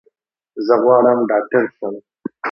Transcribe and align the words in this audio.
زه 0.65 0.73
غواړم 0.83 1.19
ډاکټر 1.31 1.63
شم. 1.77 1.93